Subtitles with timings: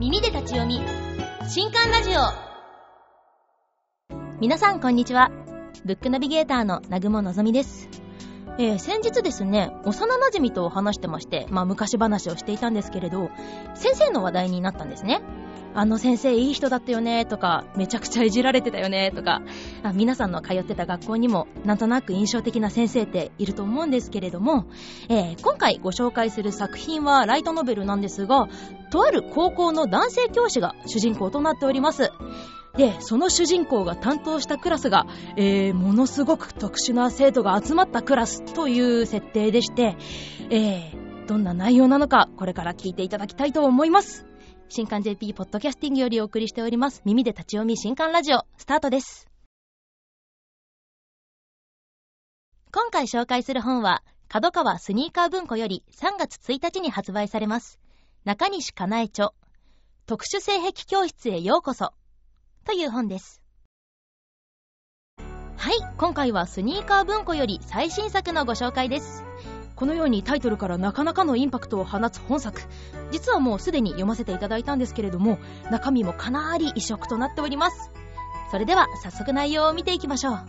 [0.00, 0.80] 耳で立ち読み。
[1.48, 2.14] 新刊ラジオ。
[4.40, 5.30] 皆さんこんにちは。
[5.84, 7.88] ブックナビゲーターの南雲のぞみです。
[8.56, 13.30] えー、先日ですね、幼馴染と話してまして、まあ昔話をしていたんですけれど、
[13.74, 15.22] 先生の話題になったんですね。
[15.76, 19.42] あの先生いい人だったよねとか、めちゃくちゃいじられてたよねとか、
[19.82, 24.66] あ皆さんの通ってた学校にもなんとなく印象的な先生っていると思うんですけれども、
[25.08, 28.48] えー、今回ご紹介する作品はライトノベルなんですが、
[28.90, 32.12] とある高校の男性教師が主人公となっております。
[32.76, 35.06] で、その主人公が担当したクラスが、
[35.36, 39.96] えー、ものすごく特殊な生徒が集まったクラスという設定でして、
[40.50, 44.26] えー、どんな内容なのか、これから聞いていただきたいと思います。
[44.68, 47.02] 新刊 JP ポッドキャスティングよりお送りしております。
[47.04, 49.28] 耳で立ち読み新刊ラジオ、スタートです。
[52.72, 57.78] 今回紹介する本は、角川スニーカー文庫より3月1日に発売されます。
[58.24, 59.30] 中西かなえ著、
[60.06, 61.92] 特殊性癖教室へようこそ、
[62.64, 63.42] という本です。
[65.56, 69.24] はい、今回はスニーカー文庫より最新作のご紹介です。
[69.76, 72.60] このようにタイトルからなかなかのインパクトを放つ本作
[73.10, 75.38] 実はもうすでに読ませていただいたんですけれども
[75.70, 77.90] 中身もかなり異色となっております
[78.50, 80.40] それでは早速内容を見ていきましょう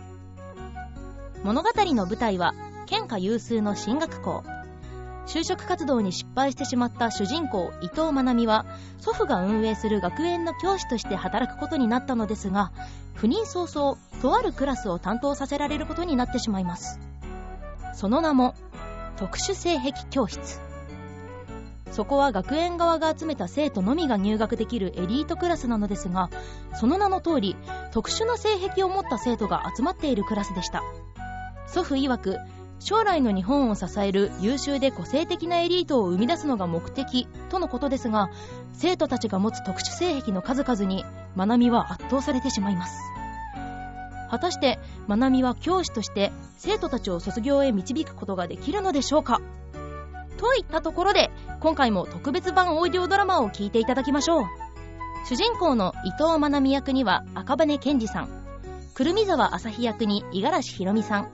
[1.42, 2.54] 物語の舞台は
[2.86, 4.44] 県下有数の進学校
[5.26, 8.64] 就職活動に失敗してしまった主人公伊藤まなみは
[8.98, 12.72] 祖父が運営する学園の教師として働くことになったのですが
[13.16, 17.00] 赴任早々とあるクラスを担当させられることになってしまいます。
[17.94, 18.54] その名も
[19.16, 20.60] 特殊性癖教室。
[21.90, 26.28] そこは学園側が集めた生徒のみが入学できるエリートクラスなのですが
[26.74, 27.56] その名の通り
[27.90, 30.82] 特殊な性癖を持った生徒が集まっているクラスでした。
[31.66, 32.36] 祖父曰く
[32.78, 38.30] 将来の日本を支える優秀で個性的なエリートを生み出すのが目的とのことですが
[38.72, 41.04] 生徒たちが持つ特殊性癖の数々に
[41.36, 42.98] 愛美は圧倒されてしまいます。
[44.28, 49.40] 果たしてまなみは教師として生徒たちを卒業へ導くことができるのでしょうか？
[50.36, 54.44] といったところで今回も特別版オーディオドラマを聞いていただきましょう。
[55.28, 58.28] 主人公の伊藤まなみ役には赤羽健二さん
[58.94, 61.30] くるみ沢朝日役に五十嵐ひろみさん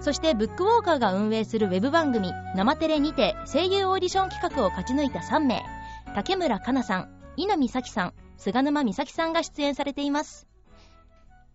[0.00, 5.62] そしてブックウォーカーが運営するウェブ番組「生テレ」にて声優オーディション企画を勝ち抜いた3名
[6.14, 10.50] 竹村香奈さん稲見咲さん菅沼美咲さんが出演されています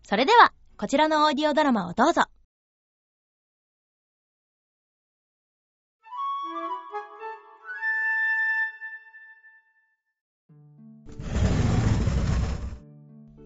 [0.07, 2.21] それでは、こちらのオーディオドラマをどうぞ。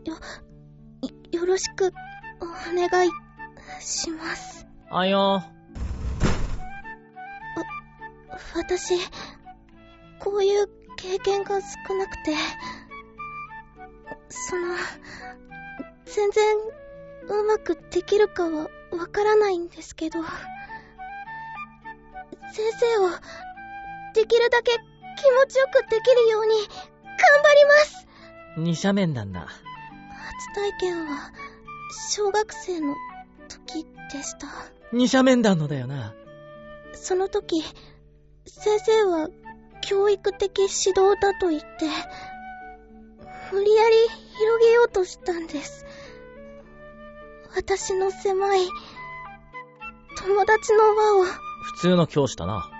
[0.03, 0.15] よ、
[1.31, 1.93] よろしく、
[2.41, 3.11] お願い
[3.79, 4.58] します。
[4.91, 5.35] あよ。
[5.35, 5.43] あ、
[8.55, 8.95] 私、
[10.19, 10.67] こういう
[10.97, 12.33] 経験が少なくて、
[14.29, 14.75] その、
[16.05, 16.57] 全然
[17.27, 20.29] うまくできるかはわからないんですけど、先
[22.79, 23.09] 生を
[24.15, 28.07] できるだけ気持ちよくできるように頑張ります
[28.57, 29.41] 二者面談だ。
[29.41, 31.31] 初体験は
[32.09, 32.95] 小学生の
[33.47, 34.78] 時でした。
[34.91, 36.13] 二者面談のだよな。
[36.93, 37.63] その時、
[38.45, 39.29] 先生は
[39.81, 41.67] 教育的指導だと言って、
[43.51, 43.95] 無理やり
[44.37, 45.85] 広げようとしたんです。
[47.55, 48.67] 私の狭い、
[50.17, 51.23] 友達の輪を。
[51.23, 52.78] 普通の教師だな。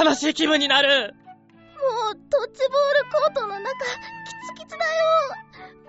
[0.00, 0.88] 悲しい気分になる。
[0.88, 4.90] もう、ドッジボールコートの中、キツキツだよ。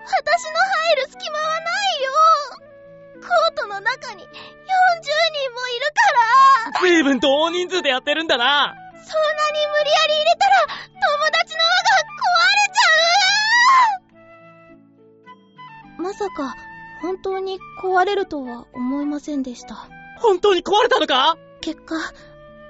[0.04, 0.52] 私の
[0.90, 1.60] 入る隙間はな
[1.98, 2.10] いよ。
[3.22, 6.80] コートの中に40人もいるから。
[6.80, 8.74] 随分と大人数でやってるんだな。
[8.92, 12.92] そんなに無理やり入れたら友達の輪が壊れちゃ
[15.98, 16.02] う。
[16.02, 16.54] まさか
[17.00, 19.88] 本当に壊れるとは思いませんでした。
[20.18, 21.36] 本当に壊れたのか？
[21.60, 21.94] 結果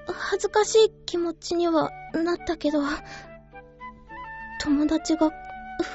[0.06, 2.80] 恥ずかしい気持ちにはなったけど
[4.60, 5.30] 友達が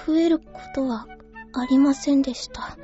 [0.06, 0.46] 増えるこ
[0.76, 1.08] とは
[1.54, 2.78] ありませんでした。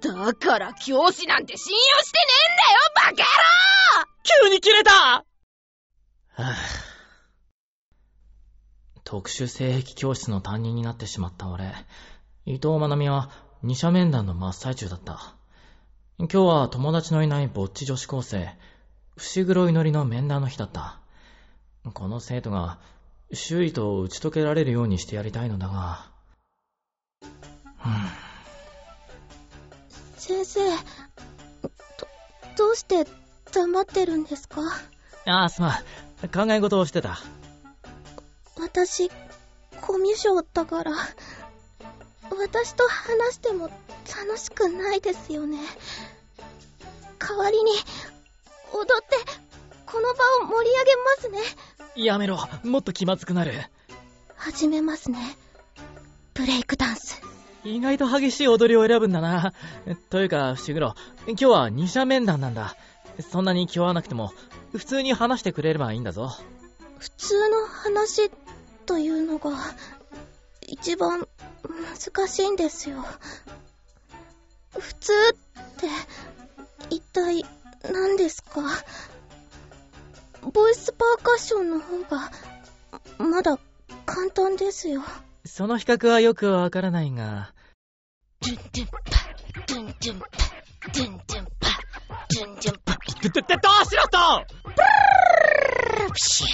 [0.00, 3.24] だから教師なんて信用してねえんだよ、バカ野郎！
[4.44, 4.92] 急に切れた。
[4.92, 6.54] はぁ、
[9.04, 11.72] 特殊性癖教室の担任になってしまった俺、
[12.44, 13.30] 伊藤まなみは
[13.62, 15.35] 二者面談の真っ最中だった。
[16.18, 18.48] 今日は友達のいないぼっち女子高生、
[19.18, 20.98] 伏黒祈りの面談の日だった。
[21.92, 22.78] この生徒が
[23.34, 26.06] 周囲と打ち解けられるようにしてやりたいのだが、
[27.22, 27.28] うん
[30.16, 31.70] 先生、ど、
[32.56, 33.06] どうして
[33.52, 34.62] 黙ってるんですか？
[35.26, 35.72] ああ、すまん。
[36.32, 37.18] 考え事をしてた。
[38.58, 39.10] 私、
[39.82, 40.92] コミュ障だから、
[42.30, 43.70] 私と話しても
[44.26, 45.58] 楽しくないですよね。
[47.18, 47.72] 代わりに、
[48.72, 49.16] 踊って、
[49.86, 51.54] この場を盛り上げます
[51.96, 52.02] ね。
[52.04, 52.38] やめろ。
[52.64, 53.52] もっと気まずくなる。
[54.36, 55.36] 始めますね。
[56.34, 57.20] ブレイクダンス。
[57.64, 59.52] 意外と激しい踊りを選ぶんだな。
[60.10, 60.94] というか、伏黒、
[61.26, 62.76] 今日は二者面談なんだ。
[63.30, 64.32] そんなに気負わなくても、
[64.72, 66.30] 普通に話してくれればいいんだぞ。
[66.98, 68.30] 普通の話
[68.84, 69.50] というのが、
[70.68, 71.28] 一番
[71.62, 73.04] 難しいんですよ。
[74.76, 75.34] 普通っ
[75.80, 75.86] て、
[76.90, 77.44] 一体
[77.90, 78.60] 何ですか？
[80.52, 82.30] ボイスパーカッションの方が、
[83.18, 83.58] まだ
[84.04, 85.02] 簡単ですよ。
[85.44, 87.52] その比較はよくわからないが、
[88.40, 89.00] ドゥンドゥンパ、
[89.66, 90.26] ドゥンドゥンパ、
[90.92, 91.68] ドゥンドゥンパ、
[92.34, 92.92] ドゥンドゥンパ、
[93.22, 94.18] ど、ど、どうしろと
[96.12, 96.46] プシュ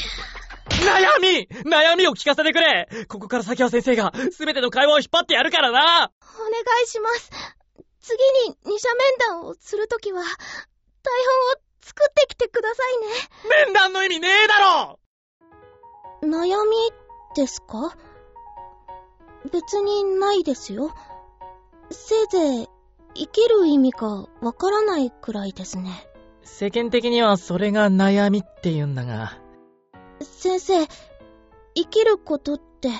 [0.83, 6.53] 悩み悩みを聞かせてくれここから先は先生が、すべての会話を引っ張ってやるからなお願
[6.85, 7.31] いします。
[8.01, 8.19] 次
[8.49, 10.37] に二者面談をするときは、台本を
[11.83, 14.99] 作ってきてください面談の意味ねえだろ
[16.23, 16.29] ね。
[16.29, 16.77] 悩み
[17.37, 17.97] ですか？
[19.51, 20.95] 別にないですよ。
[21.91, 22.69] せいぜい、
[23.15, 26.09] 生きる意味がわからないくらいですね。
[26.45, 29.39] 世間的にはそれが悩みって言うんだが、
[30.25, 30.87] 先生、
[31.75, 32.91] 生きることって、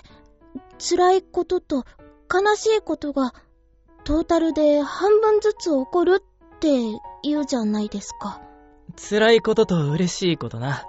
[0.79, 1.85] 辛いことと
[2.33, 3.35] 悲しいことが、
[4.05, 6.69] トータルで半分ずつ起こるって
[7.23, 8.41] 言うじゃないですか。
[8.97, 10.85] 辛いことと嬉しいことな。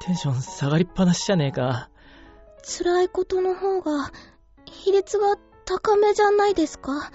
[0.00, 1.90] テンション下がりっぱなしじゃねえか。
[2.62, 4.10] 辛いことの方が、
[4.64, 7.10] 比率が高めじゃないですか。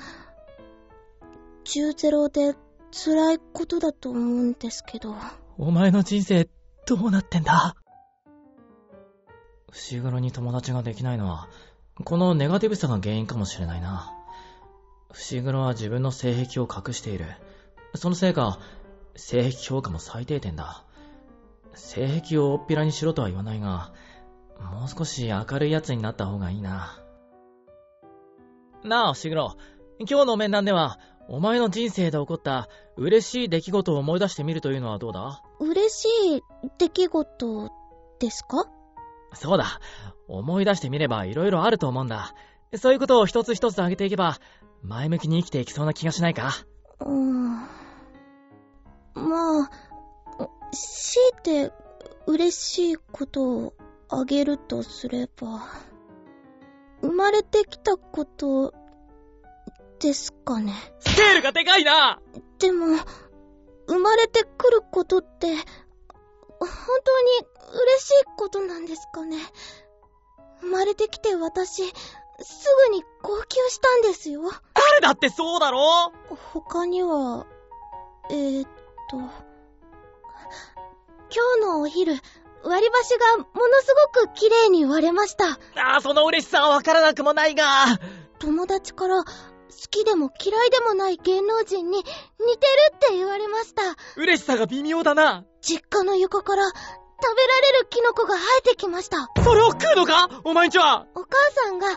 [1.66, 2.56] 10ゼロで
[2.92, 5.16] 辛いことだと思うんですけど。
[5.58, 6.48] お前の人生、
[6.86, 7.76] どうなってんだ？
[9.74, 11.48] 伏黒に友達ができないのは、
[12.06, 14.14] このネガティブさが原因かもしれないな。
[15.12, 17.26] 伏黒は自分の性癖を隠している。
[17.96, 18.60] そのせいか、
[19.16, 20.84] 性癖評価も最低点だ。
[21.74, 23.92] 性癖を大っぴらにしろとは言わないが、
[24.60, 27.00] もう少し明るい奴になった方がいいな。
[28.84, 29.56] なあ、伏黒。
[30.00, 35.42] 今日の面談では、お前の人生で起こった嬉しい出来事を思い出してみるというのはどうだ？
[35.60, 36.42] 嬉しい
[36.78, 37.70] 出来事
[38.20, 38.66] ですか？
[39.36, 39.80] そうだ。
[40.28, 42.34] 思い出してみれば色々あると思うんだ。
[42.78, 44.38] そういうことを一つ一つ挙げていけば、
[44.82, 46.52] 前向きに生きていきそうな気がしないか
[47.00, 47.54] うーん。
[49.16, 49.70] まあ、
[50.72, 51.72] 強いて
[52.26, 53.74] 嬉しいことを
[54.10, 55.64] あげるとすれば、
[57.02, 58.74] 生まれてきたこと
[60.00, 60.74] ですかね。
[61.00, 62.20] スケールがでかいな
[62.60, 62.98] でも、
[63.88, 65.56] 生まれてくることって、
[66.60, 66.70] 本
[67.04, 67.13] 当
[68.00, 69.38] しいことなんですかね。
[70.62, 71.92] 生まれてきて私、す
[72.90, 74.42] ぐに号泣したんですよ。
[74.74, 76.12] 誰だってそうだろ？
[76.54, 77.46] 他には、
[78.30, 78.70] えー、っ
[79.10, 79.30] と、今
[81.60, 82.14] 日のお昼、
[82.64, 83.46] 割り箸がもの
[83.82, 85.50] すごく綺麗に割れました。
[85.82, 87.66] ああ、その嬉しさはわからなくもないが。
[88.40, 89.30] 友達から、好
[89.90, 92.10] きでも嫌いでもない芸能人に似てる
[92.96, 93.82] って言われました。
[94.16, 95.46] 嬉しさが微妙だな。
[95.62, 96.72] 実家の床から
[97.22, 99.30] 食べられるキノコが生えてきました。
[99.44, 100.30] それを食うのか？
[100.44, 101.28] お前んちはお母
[101.66, 101.88] さんが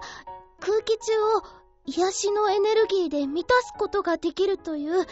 [0.60, 1.42] 空気中を
[1.84, 5.06] 癒しのエネルギーで満たすことができるという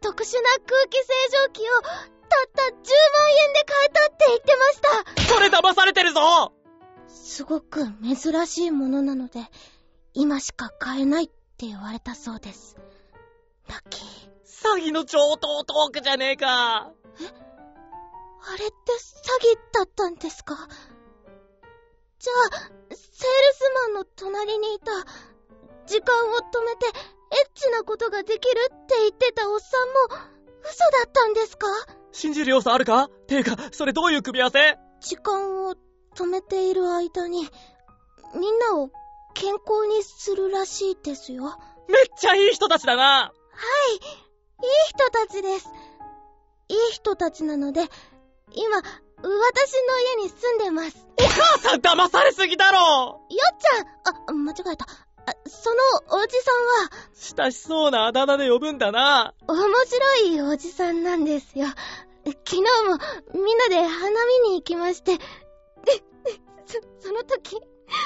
[0.00, 1.04] 特殊な空気清
[1.44, 1.92] 浄機をたっ
[2.54, 2.82] た10万円
[3.52, 5.34] で買えたって言ってました。
[5.34, 6.52] それ騙されてるぞ
[7.06, 9.40] すごく珍しいものなので、
[10.14, 12.76] 今しか買えないって言われたそうです。
[13.68, 14.04] ラッキー。
[14.46, 16.90] 詐欺の上等トークじゃねえか。
[18.46, 18.74] あれって詐
[19.54, 20.54] 欺だったんですか？
[22.18, 24.92] じゃあ、セールスマンの隣にいた、
[25.86, 30.24] 時間を止めてエッチなことができるって言ってたおっさんも、
[30.62, 31.66] 嘘だったんですか？
[32.12, 33.08] 信じる要素あるか？
[33.26, 34.78] ていうか、それどういう組み合わせ？
[35.00, 35.74] 時間を
[36.14, 37.48] 止めている間に、
[38.34, 38.90] みんなを
[39.34, 41.58] 健康にするらしいですよ。
[41.88, 43.02] めっちゃいい人たちだな！
[43.02, 43.32] は
[43.90, 44.00] い、いい
[44.88, 45.68] 人たちです。
[46.68, 47.82] いい人たちなので、
[48.56, 48.86] 今、私
[49.22, 50.96] の家に住んでます。
[51.18, 54.86] お母さん騙されすぎだろよっちゃんあ、間違えた。
[55.26, 55.76] あその
[56.22, 56.90] おじさんは、
[57.46, 59.34] 親しそうなあだ名で呼ぶんだな。
[59.48, 61.66] 面白いおじさんなんですよ。
[62.26, 62.64] 昨日も
[63.34, 65.18] みんなで花見に行きまして、そ、
[67.08, 67.98] その時、 よっち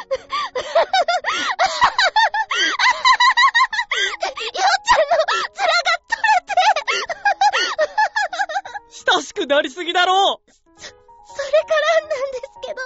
[4.93, 5.15] ゃんの
[5.55, 5.98] 面が
[9.13, 12.81] 親しくなりすぎだろうそ、それからなんですけど。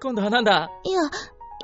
[0.00, 0.70] 今度はなんだ？
[0.84, 1.00] いや、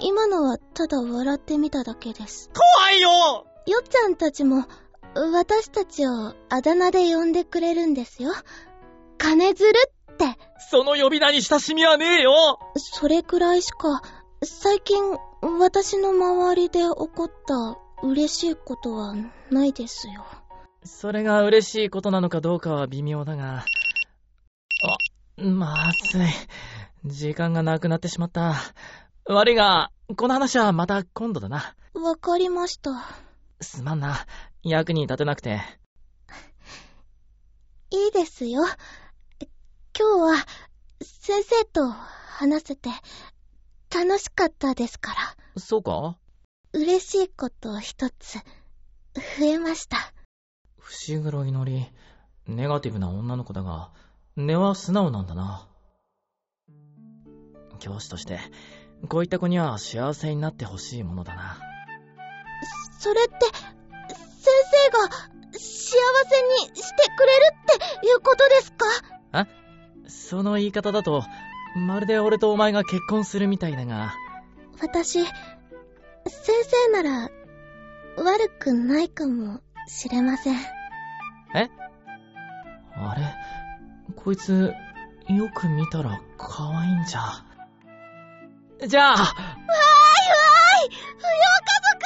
[0.00, 2.50] 今のはただ笑ってみただけです。
[2.54, 4.64] 怖いよよっちゃんたちも、
[5.14, 8.32] 私たちをあだ名で呼んでくれるんですよ。
[9.18, 9.76] 金ずる
[10.12, 10.36] って。
[10.70, 14.02] その呼び名に親しみはねえよそれくらいしか、
[14.42, 15.00] 最近、
[15.60, 19.14] 私の周りで起こった嬉しいことは
[19.50, 20.26] ないですよ。
[20.84, 23.64] それが嬉しいことなのかどうかは微妙だが。
[25.38, 25.76] あ、ま
[26.10, 26.26] ずい。
[27.04, 28.54] 時間がなくなってしまった。
[29.26, 31.76] 悪いが、この話はまた今度だな。
[31.94, 32.90] わかりました。
[33.60, 34.26] すまんな。
[34.64, 35.60] 役に立てなくて。
[37.90, 38.62] いいですよ。
[39.96, 40.46] 今日は、
[41.02, 42.90] 先生と話せて、
[43.94, 45.60] 楽しかったですから。
[45.60, 46.16] そうか？
[46.74, 48.38] 嬉しいこと一つ、
[49.38, 49.98] 増えました。
[50.78, 51.86] 伏黒いのり、
[52.46, 53.90] ネガティブな女の子だが、
[54.36, 55.68] 根は素直なんだな。
[57.78, 58.38] 教師として、
[59.08, 61.58] こういった子には幸せになってほしいものだな。
[62.98, 63.44] それって、先
[64.88, 65.08] 生が
[65.52, 67.54] 幸せにしてくれる
[67.98, 68.86] っていうことですか？
[70.08, 71.22] その言い方だと、
[71.76, 74.14] まるで俺とお前が結婚するみたいだが、
[74.80, 75.20] 私、
[76.26, 77.30] 先生なら、
[78.16, 80.56] 悪くないかもしれません。
[82.94, 83.22] あれ？
[84.16, 84.74] こいつ、
[85.28, 87.20] よく見たら可愛いんじゃ。
[88.86, 90.90] じゃあ、わーいわーい！
[90.90, 92.02] 不良家族。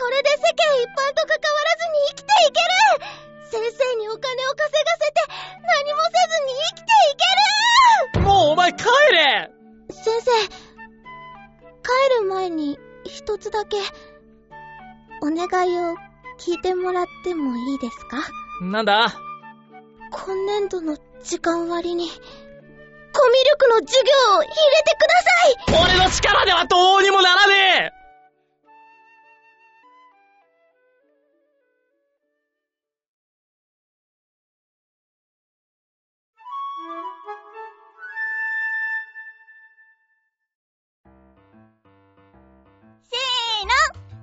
[0.00, 3.10] これで世間一般と関わらずに生きていける。
[3.50, 5.16] 先生にお金を稼がせて
[5.62, 7.16] 何もせずに生きてい
[8.14, 8.24] ける。
[8.24, 9.50] もうお前帰れ。
[9.90, 10.30] 先生、
[11.82, 12.78] 帰る前に
[13.08, 13.76] 一つだけ、
[15.22, 15.96] お願いを
[16.38, 18.18] 聞いてもらってもいいですか？
[18.62, 19.14] なんだ？
[20.10, 25.96] 今年度の時間割に、コミュ力の授業を入れてください！
[25.98, 27.97] 俺の力ではどうにもならねえ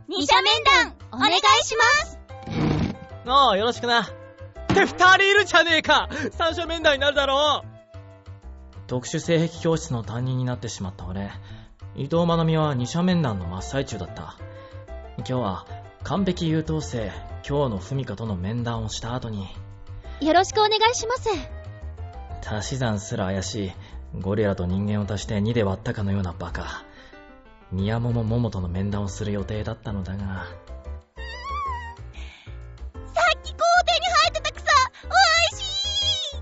[0.07, 1.33] 二者面談お願い
[1.63, 2.19] します
[3.25, 4.01] ああ、よろしくな。
[4.03, 4.05] っ
[4.67, 7.67] て二人いるじゃねえか三者面談になるだろう
[8.87, 11.31] 特殊性癖教室の担任になってしまった俺、
[11.95, 14.37] 伊藤まなみは二者面談の真っ最中だった。
[15.17, 15.65] 今日は、
[16.03, 17.11] 完璧優等生、
[17.47, 19.47] 今日のふみかとの面談をした後に、
[20.21, 21.29] よろしくお願いします。
[22.47, 23.71] 足し算すら怪しい、
[24.21, 26.83] ゴリラと人間を足して2で割ったかのようなバカ。
[27.71, 30.45] 宮桃桃との面談をする予定だったのだが、さ
[33.37, 34.63] っき校庭に生えてた草、
[35.03, 35.07] お
[35.55, 36.37] いし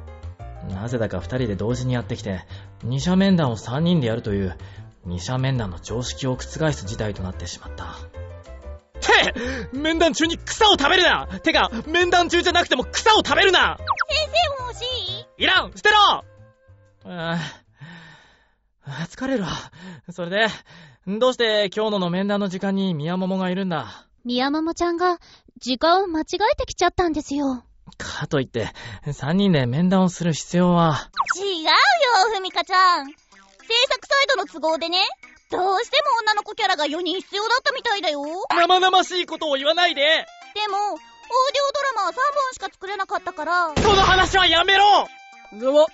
[0.70, 0.74] い。
[0.74, 2.46] なぜだか二人で同時にやってきて、
[2.84, 4.58] 二者面談を三人でやるという、
[5.06, 7.96] 二者面談の常識を覆す事態となってしまった。
[9.02, 9.34] て
[9.74, 11.28] 面談中に草を食べるな。
[11.28, 13.78] てか、面談中じゃなくても草を食べるな。
[13.78, 13.88] 先
[14.58, 14.86] 生も欲し
[15.38, 15.44] い？
[15.44, 16.24] いらん捨てろ。
[17.06, 17.38] あ
[18.86, 19.50] あ疲れるわ。
[20.12, 20.48] それで、
[21.06, 24.08] どうして今日のの面談の時間に宮桃がいるんだ？
[24.24, 25.20] 宮桃ちゃんが
[25.60, 27.66] 時間を間違えてきちゃったんですよ。
[27.98, 28.70] かといって、
[29.12, 31.70] 三人で面談をする必要は、違うよ、
[32.34, 33.08] ふみかちゃん。
[33.08, 34.98] 制作サイドの都合でね、
[35.52, 38.22] どうしても女の子キャラが4人必要だったみたいだよ。
[38.50, 40.08] 生々しいことを言わないでで
[40.70, 41.04] も、オーディ
[41.68, 45.08] オドラマは3本しか作れなかったから、その話はやめろ
[45.60, 45.86] では、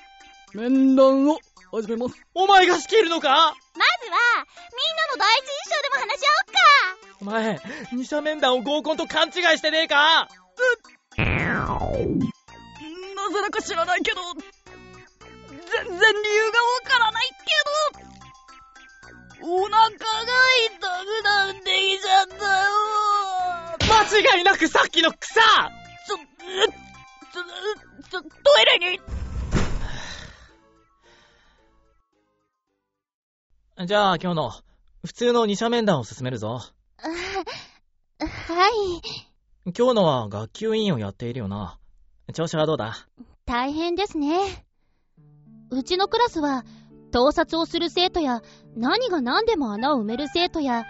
[0.54, 1.40] 面談を
[1.72, 2.16] 始めます。
[2.34, 3.30] お前が仕切るのか？
[3.30, 6.60] まずは、みんなの第一印象でも話し合おうか。
[7.22, 7.60] お前、
[7.94, 10.28] 二者面談を合コンと勘違いしてねえか？
[11.18, 11.28] な
[13.30, 17.36] ぜだか知らないけど、全然理由がわからないけ
[19.44, 22.72] ど、お腹が痛くなってきちゃったよ。
[23.80, 27.44] 間違いなくさっきの草ちょ、ちょ、
[28.10, 28.28] ちょ、ト
[28.62, 29.00] イレに。
[33.86, 34.52] じゃあ今日の、
[35.06, 36.60] 普通の二者面談を進めるぞ。
[37.00, 37.10] は
[38.20, 38.22] い。
[39.74, 41.80] 今日のは学級委員をやっているよな。
[42.34, 43.08] 調子はどうだ？
[43.46, 44.66] 大変ですね。
[45.72, 46.66] うちのクラスは、
[47.12, 48.42] 盗撮をする生徒や、
[48.76, 50.84] 何が何でも穴を埋める生徒や、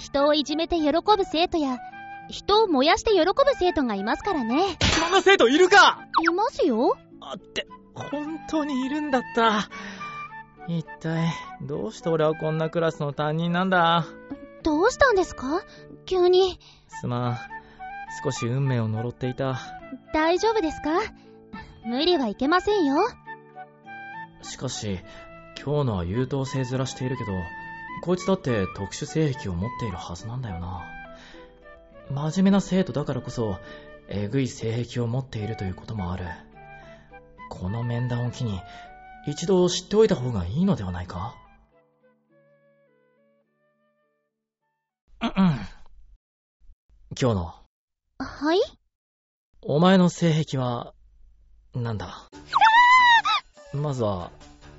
[0.00, 1.78] 人をいじめて喜ぶ生徒や、
[2.28, 4.78] 人を燃やして喜ぶ生徒がいますからね。
[5.00, 6.06] そんな生徒いるか？
[6.22, 6.96] いますよ。
[7.20, 9.68] あって、本当にいるんだった。
[10.68, 11.32] 一体、
[11.62, 14.04] どうして俺はこんなクラスの担任なんだ？
[14.62, 15.62] どうしたんですか？
[16.06, 16.58] 急に。
[16.88, 17.38] すまん。
[18.24, 19.60] 少し運命を呪っていた。
[20.12, 20.90] 大丈夫ですか？
[21.84, 22.96] 無理はいけませんよ。
[24.42, 24.98] しかし、
[25.56, 27.30] 今日のは優等生面しているけど、
[28.02, 30.84] こいつだって特殊性癖を持っているはずなんだよな。
[32.10, 33.56] 真面目な生徒だからこそ、
[34.08, 36.24] えぐい性癖を持っているということもある。
[37.50, 38.60] この面談を機に、
[39.26, 41.34] 一度知っておいた方がいいのではないか？
[45.20, 45.34] うんうん。
[47.20, 47.54] 今日の、
[48.18, 48.60] はい？
[49.62, 50.94] お前の性癖は、
[51.74, 52.28] なんだ？
[53.74, 54.30] まずは、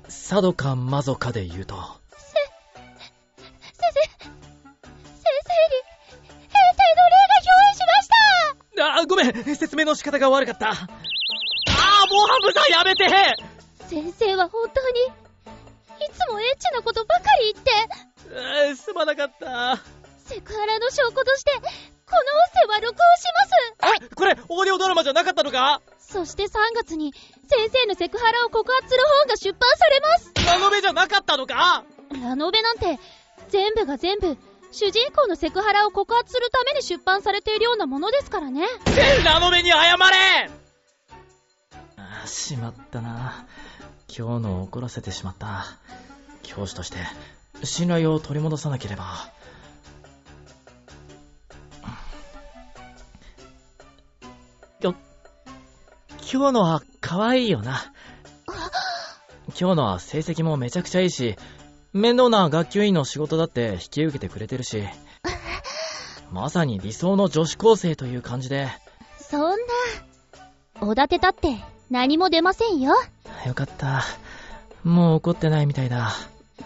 [0.04, 1.76] 佐渡かマゾかで言うと。
[1.76, 1.82] 先
[3.70, 6.62] 生、先生に、兵隊
[6.96, 8.08] の霊が憑依しまし
[8.76, 8.96] た！
[8.96, 9.56] あ、ごめん。
[9.56, 10.70] 説明の仕方が悪かった。
[10.70, 10.86] あー、モ
[12.26, 13.04] ハムさんやめて
[13.88, 19.78] 先生は本当に、いつもエッチなことばかり言って、すまなかった。
[20.18, 21.70] セクハラの証拠として、この音
[22.54, 23.24] 声は録音し
[23.98, 25.80] ますこれ、オーディオドラマじゃなかったのか？
[25.98, 27.12] そして3月に、
[27.48, 31.84] 先生のセクハラを告発する本が出版されますラノベじゃなかったのか？
[32.22, 32.98] ラノベなんて、
[33.48, 34.36] 全部が全部、
[34.70, 38.66] 主人公のセクハラを告発するために出版されているようなものですからね。
[38.84, 40.50] 全ラノベに謝れ
[42.28, 43.46] しまったな。
[44.08, 45.66] 今日の怒らせてしまった。
[46.42, 46.98] 教師として、
[47.64, 49.04] 信頼を取り戻さなければ。
[54.80, 54.94] よ、
[56.32, 57.92] 今日のは可愛いよな。
[59.58, 61.36] 今日のは成績もめちゃくちゃいいし、
[61.92, 64.84] 面倒な学級委員の仕事だって引き受けてくれてるし、
[66.30, 68.68] まさに理想の女子高生という感じで、
[69.18, 69.56] そんな、
[70.80, 71.56] おだてたって
[71.90, 72.94] 何も出ませんよ。
[73.46, 74.04] よかった。
[74.84, 76.12] もう怒ってないみたいだ。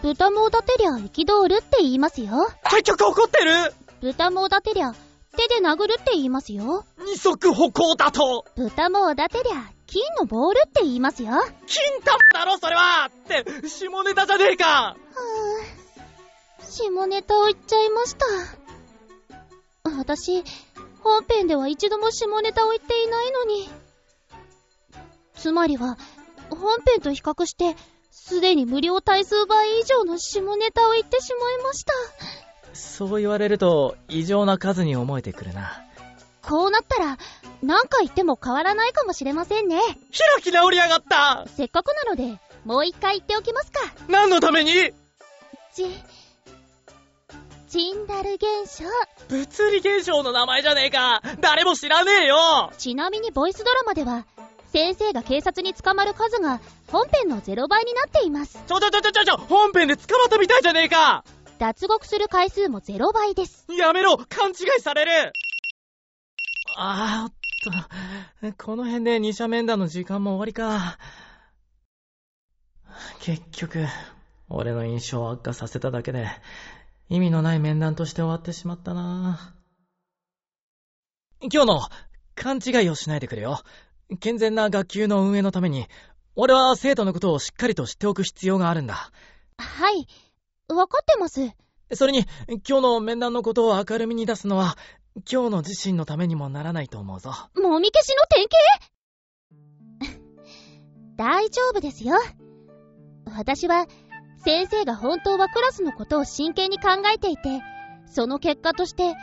[0.02, 2.48] 豚もおだてりゃ憤るって言いますよ。
[2.64, 3.52] 結局怒ってる？
[4.00, 4.94] 豚もおだてりゃ
[5.36, 6.84] 手で殴るって言いますよ。
[6.98, 11.30] 二足歩行だと豚もおだてりゃ金のボールって言いますよ。
[11.32, 18.26] は金玉だろそれはって、下ネタじゃねえかぁ、下ネタを言っちゃいました。
[19.98, 20.42] 私、
[21.00, 23.68] 本編では一度も下ネタを言っていないのに。
[25.34, 25.98] つまりは、
[26.50, 27.76] 本編と比較して、
[28.10, 31.92] すでに無料対数倍以上の下ネタを言ってしまいました。
[32.74, 35.82] そう言われると、異常な数に思えてくるな。
[36.42, 37.18] こうなったら、
[37.62, 39.80] 何回言っても変わらないかもしれませんね。
[40.36, 43.80] 開き直りやがったせっかくなので、もう一回言っておきますか。
[44.08, 44.72] 何のために？
[45.74, 45.86] ち、
[47.68, 48.84] チンダル現象。
[49.28, 54.26] 物理現象の名前じゃねえか誰も知らねえよちなみにボイスドラマでは、
[54.72, 58.58] 先生が警察に捕まる数が本編の0倍になっています。
[58.66, 61.24] ちょちょちょちょちょ本編で捕まったみたいじゃねえか
[61.58, 63.66] 脱獄する回数も0倍です。
[63.68, 65.32] やめろ勘違いされる
[66.78, 70.98] あーおっと、この辺で二者面談の時間も終わりか。
[73.20, 73.84] 結局、
[74.48, 76.28] 俺の印象を悪化させただけで、
[77.10, 79.54] 意味のない面談として終わってしまったな
[81.42, 81.80] 今日の、
[82.34, 83.60] 勘違いをしないでくれよ。
[84.20, 85.86] 健全な学級の運営のために、
[86.34, 89.10] 俺は生徒のことをしっかりと知っておく必要があるんだ。
[89.58, 90.06] はい。
[90.68, 91.52] わかってます。
[91.94, 92.24] それに、
[92.66, 94.76] 今日の面談のことを明るみに出すのは、
[95.30, 97.32] 今日の自身のためにもならないと思うぞ。
[97.54, 98.46] もみ消しの典
[100.08, 100.22] 型？
[101.16, 102.16] 大丈夫ですよ。
[103.36, 103.86] 私は、
[104.44, 107.60] 先生が本当はクラスのことを真剣に考えていて、
[108.06, 109.14] その結果として、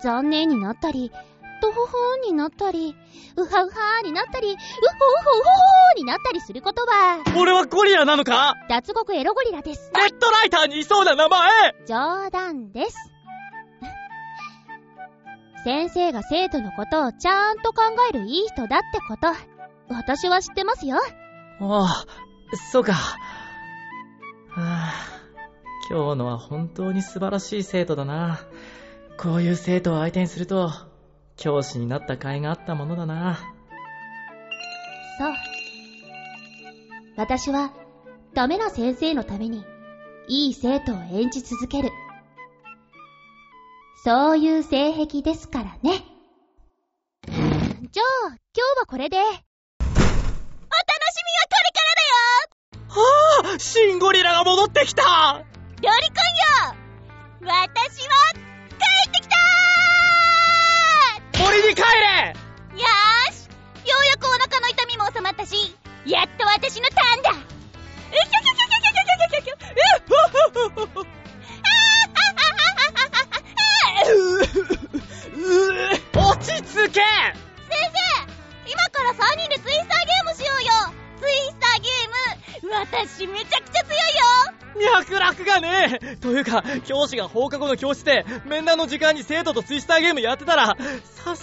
[0.00, 1.10] 残念になったり、
[1.60, 2.96] とほほーになったり、
[3.36, 8.54] うはうはーになったり、うほうほうほほーになったりすることは、俺はゴリラなのか？
[8.68, 9.90] 脱獄エロゴリラです。
[9.94, 12.96] レッドライターにいそうな名前冗談です。
[15.64, 19.26] 先生が生徒のことをちゃんと考えるいい人だってこと、
[19.92, 20.96] 私は知ってますよ。
[21.60, 22.04] ああ、
[22.72, 22.92] そうか。
[22.92, 23.18] は
[24.56, 24.92] あ、
[25.90, 28.40] 今日のは本当に素晴らしい生徒だな。
[29.18, 30.70] こういう生徒を相手にすると、
[31.38, 33.38] 教師になった甲斐があったものだな。
[35.18, 35.32] そう。
[37.16, 37.72] 私は、
[38.34, 39.64] ダメな先生のために、
[40.28, 41.90] いい生徒を演じ続ける。
[44.04, 46.04] そういう性癖ですからね。
[47.26, 49.16] じゃあ、今日はこれで。
[49.18, 49.98] お楽しみ
[51.34, 52.04] はこれからだ
[53.44, 55.42] よはあシンゴリラが戻ってきたロ
[55.82, 55.90] リコン
[56.70, 56.76] よ
[57.42, 59.37] 私は帰ってきた森
[61.62, 62.34] に帰れ！
[62.78, 62.84] よ
[63.32, 63.48] し！
[63.88, 67.30] ようやくお腹の痛みも収まったし、やっと私のターンだ！
[67.30, 71.08] うひょひょひょひょひょひょひょひょひょう
[76.18, 77.02] 落ち着け先生
[78.66, 80.70] 今から3人でツイスターゲームしようよ
[81.20, 90.76] ツイスターゲーム私めちゃくちゃ強いよ脈絡がねえというか、教師が放課後の教室で面談の時間に生徒とツイスターゲームやってたら、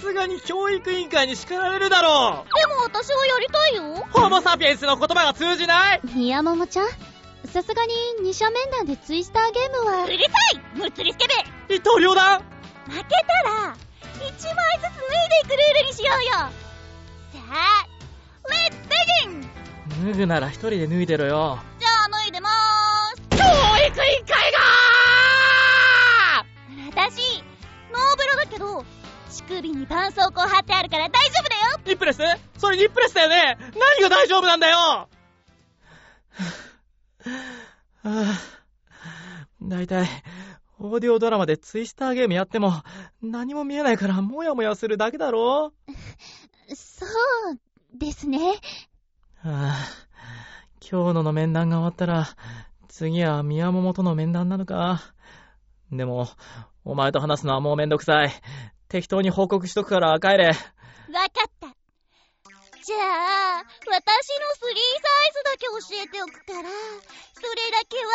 [0.05, 4.05] すがに教育委員会に叱られるだろでも私はやりたいよ。
[4.07, 6.01] うホモサピエンスの言葉が通じない。
[6.13, 6.87] 宮桃ちゃん、
[7.47, 10.05] さすがに二者面談でツイスターゲームは。
[10.05, 10.07] う。
[10.07, 10.61] るさい。
[10.77, 11.27] むつりスケ
[11.67, 12.39] ベ伊藤両断
[12.87, 13.75] 負けたら、
[14.15, 16.31] 一枚ずつ脱いでいくルールにしようよ。
[16.31, 16.51] さ
[17.51, 17.87] あ、
[18.51, 20.13] レッツベギン。
[20.13, 21.59] 脱ぐなら一人で脱いでろよ。
[21.79, 22.64] じゃあ脱いでまーす
[32.75, 35.07] れニップレスだよね何が大丈夫なんだよ
[39.61, 40.07] だいたい、
[40.77, 42.83] オーディオドラマでツイスターゲームやっても、
[43.21, 45.73] 何も見えないからモヤモヤするだけだろ
[46.73, 48.39] そうですね。
[49.37, 52.27] はぁ、今日のの面談が終わったら、
[52.87, 55.01] 次は宮桃との面談なのか。
[55.91, 56.27] でも、
[56.83, 58.31] お前と話すのはもうめんどくさい。
[58.87, 60.47] 適当に報告しとくから帰れ。
[60.47, 60.59] わか
[61.47, 61.84] った。
[62.85, 64.05] じゃあ、私の
[64.53, 68.11] スリーサイズだけ教えておくから、それだけは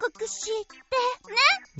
[0.00, 0.52] 報告して、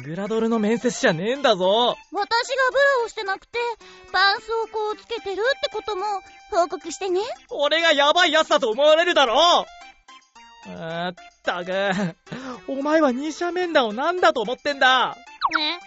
[0.03, 1.97] ねグラドルの面接じゃねえんだぞ。
[2.13, 3.59] 私がブラをしてなくて、
[4.09, 6.05] 絆創膏をつけてるってことも
[6.51, 7.23] 報告してね。
[7.49, 9.65] 俺がヤバい奴だと思われるだろ
[10.67, 11.73] あったく、
[12.69, 15.17] お前は二者面談を何だと思ってんだ
[15.57, 15.81] ね。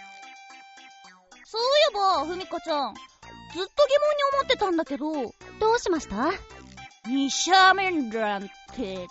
[1.44, 2.94] そういえば、ふみかちゃん、
[3.54, 5.12] ずっと疑問に思ってたんだけど、
[5.60, 6.32] どうしました？
[7.06, 9.06] 二者面談って、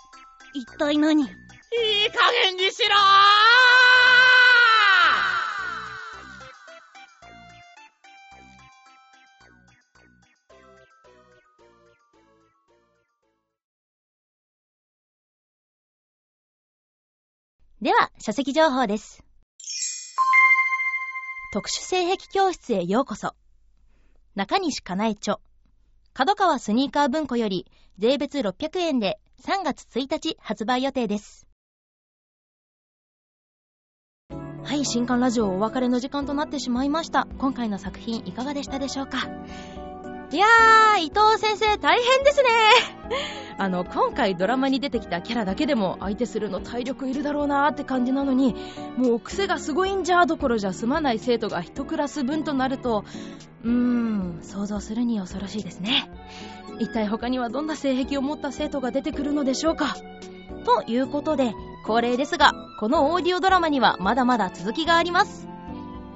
[0.52, 1.22] 一体何？
[1.22, 1.28] いい
[2.10, 2.88] 加減にしろ
[17.80, 19.24] では、書籍情報です。
[21.54, 23.34] 特殊性癖教室へようこそ。
[24.34, 25.38] 中西かなえ著。
[26.12, 31.46] 角川スニーカー文庫より税別600円で3月1日発売予定です。
[34.64, 37.28] はい、新刊ラジオお別れの時間となってしまいました。
[37.38, 39.18] 今回の作品いかがでしたでしょうか？
[40.34, 42.48] いやー、伊藤先生大変ですね。
[43.56, 48.56] あの、今回ドラマに出てきたキャラだけでも相手するの体力いるだろうなーって感じなのに、
[48.96, 53.04] もう癖がすごいんじゃーどころじゃ済まない生徒が一クラス分となると、
[53.62, 56.10] うーん、想像するに恐ろしいですね。
[56.80, 59.94] 一体他にはどんな性癖を持った生徒が出てくるのでしょうか
[60.64, 61.54] ということで、
[61.86, 65.53] 恒例ですが、このオーディオドラマにはまだまだ続きがあります。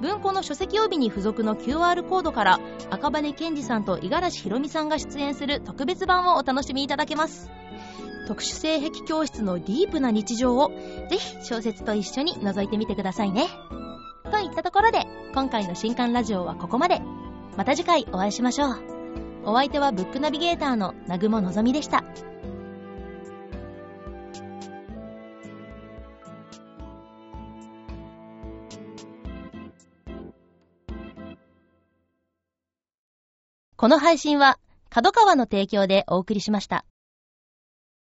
[0.01, 2.59] 文庫の書籍帯に付属の QR コードから
[2.89, 7.49] 赤羽健二さんと五十嵐ひろみさんが出演する特別版をお楽しみいただけます。
[8.27, 10.69] 特殊性癖教室のディープな日常を
[11.09, 13.47] ぜひ小説と一緒に覗いてみてくださいね。
[14.31, 17.01] といったところで今回の新刊ラジオはここまで。
[17.57, 18.77] また次回お会いしましょう。
[19.43, 22.03] お相手はブックナビゲーターの南雲のぞみでした。
[33.79, 36.83] この配信は角川の提供でお送りしました。